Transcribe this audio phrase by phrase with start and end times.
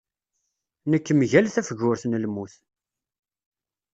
[0.89, 2.53] Nekk mgal tafgurt n lmut.